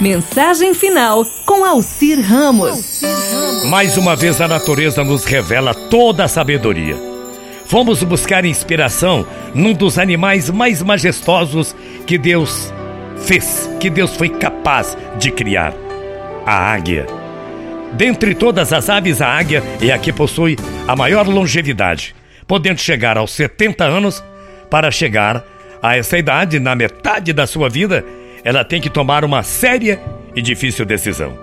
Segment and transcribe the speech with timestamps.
[0.00, 3.00] Mensagem final com Alcir Ramos.
[3.70, 6.94] Mais uma vez a natureza nos revela toda a sabedoria.
[7.64, 11.74] Fomos buscar inspiração num dos animais mais majestosos
[12.06, 12.72] que Deus
[13.16, 15.72] fez, que Deus foi capaz de criar:
[16.44, 17.06] a águia.
[17.94, 22.14] Dentre todas as aves, a águia é a que possui a maior longevidade,
[22.46, 24.22] podendo chegar aos 70 anos.
[24.68, 25.44] Para chegar
[25.80, 28.04] a essa idade, na metade da sua vida,
[28.44, 30.00] ela tem que tomar uma séria
[30.34, 31.36] e difícil decisão.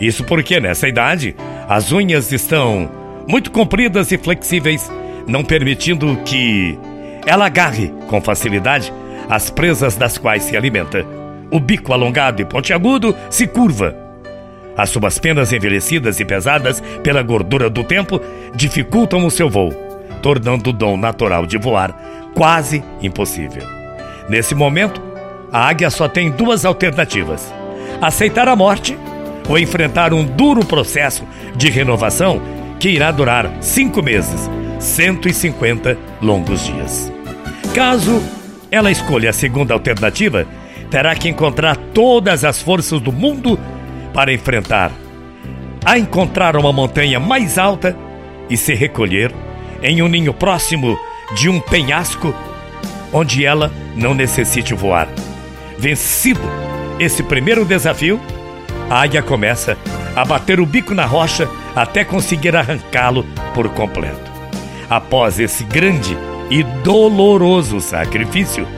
[0.00, 1.36] Isso porque nessa idade
[1.68, 2.90] as unhas estão
[3.28, 4.90] muito compridas e flexíveis,
[5.26, 6.78] não permitindo que
[7.26, 8.92] ela agarre com facilidade
[9.28, 11.04] as presas das quais se alimenta.
[11.50, 13.94] O bico alongado e pontiagudo se curva.
[14.76, 18.20] As suas penas envelhecidas e pesadas pela gordura do tempo
[18.54, 19.72] dificultam o seu voo,
[20.22, 21.94] tornando o dom natural de voar
[22.34, 23.62] quase impossível.
[24.28, 25.02] Nesse momento,
[25.52, 27.52] a águia só tem duas alternativas:
[28.00, 28.96] aceitar a morte
[29.48, 31.24] ou enfrentar um duro processo
[31.56, 32.40] de renovação
[32.78, 37.12] que irá durar cinco meses, 150 longos dias.
[37.74, 38.22] Caso
[38.70, 40.46] ela escolha a segunda alternativa,
[40.90, 43.58] terá que encontrar todas as forças do mundo
[44.14, 44.92] para enfrentar,
[45.84, 47.96] a encontrar uma montanha mais alta
[48.48, 49.32] e se recolher
[49.82, 50.98] em um ninho próximo
[51.36, 52.34] de um penhasco
[53.12, 55.08] onde ela não necessite voar.
[55.80, 56.42] Vencido
[56.98, 58.20] esse primeiro desafio,
[58.90, 59.78] a águia começa
[60.14, 64.30] a bater o bico na rocha até conseguir arrancá-lo por completo.
[64.90, 66.14] Após esse grande
[66.50, 68.68] e doloroso sacrifício,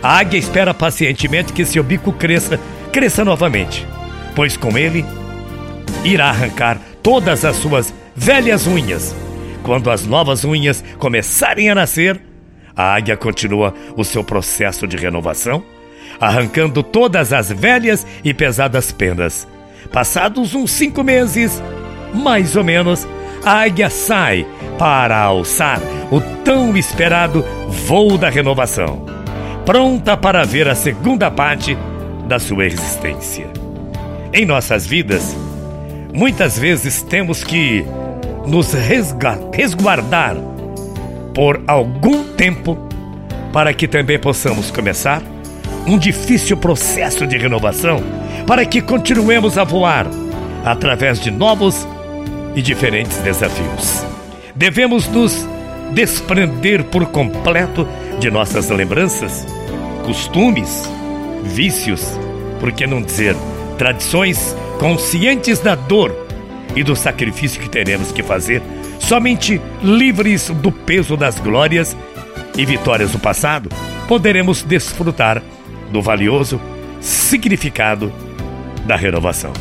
[0.00, 2.60] a águia espera pacientemente que seu bico cresça,
[2.92, 3.84] cresça novamente,
[4.36, 5.04] pois com ele
[6.04, 9.16] irá arrancar todas as suas velhas unhas.
[9.64, 12.20] Quando as novas unhas começarem a nascer,
[12.76, 15.64] a águia continua o seu processo de renovação
[16.20, 19.46] arrancando todas as velhas e pesadas penas.
[19.92, 21.62] Passados uns cinco meses,
[22.14, 23.06] mais ou menos,
[23.44, 24.46] a águia sai
[24.78, 29.04] para alçar o tão esperado voo da renovação,
[29.66, 31.76] pronta para ver a segunda parte
[32.26, 33.50] da sua existência.
[34.32, 35.36] Em nossas vidas,
[36.12, 37.84] muitas vezes temos que
[38.46, 38.72] nos
[39.52, 40.36] resguardar
[41.34, 42.76] por algum tempo
[43.52, 45.22] para que também possamos começar
[45.86, 48.02] um difícil processo de renovação
[48.46, 50.06] para que continuemos a voar
[50.64, 51.86] através de novos
[52.54, 54.04] e diferentes desafios.
[54.54, 55.46] Devemos nos
[55.92, 57.86] desprender por completo
[58.18, 59.46] de nossas lembranças,
[60.04, 60.88] costumes,
[61.42, 62.18] vícios,
[62.60, 63.34] por que não dizer
[63.76, 66.14] tradições, conscientes da dor
[66.76, 68.62] e do sacrifício que teremos que fazer,
[68.98, 71.96] somente livres do peso das glórias
[72.56, 73.68] e vitórias do passado,
[74.06, 75.42] poderemos desfrutar
[75.92, 76.60] do valioso
[77.00, 78.12] significado
[78.84, 79.52] da renovação.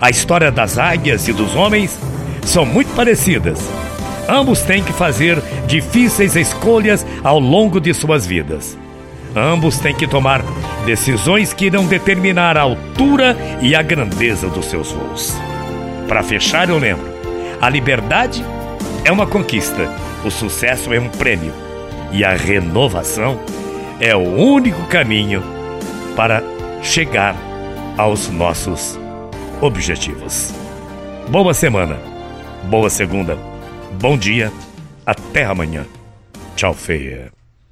[0.00, 1.98] A história das águias e dos homens
[2.42, 3.60] são muito parecidas.
[4.28, 8.76] Ambos têm que fazer difíceis escolhas ao longo de suas vidas.
[9.34, 10.42] Ambos têm que tomar
[10.86, 15.36] decisões que irão determinar a altura e a grandeza dos seus voos.
[16.06, 17.06] Para fechar, eu lembro:
[17.60, 18.44] a liberdade
[19.04, 19.90] é uma conquista,
[20.24, 21.52] o sucesso é um prêmio
[22.12, 23.67] e a renovação é
[24.14, 25.42] o único caminho
[26.16, 26.42] para
[26.82, 27.36] chegar
[27.96, 28.98] aos nossos
[29.60, 30.54] objetivos.
[31.28, 31.98] Boa semana,
[32.64, 33.36] boa segunda,
[34.00, 34.52] bom dia,
[35.04, 35.84] até amanhã.
[36.56, 37.37] Tchau, feia.